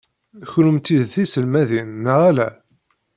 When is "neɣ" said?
2.03-2.19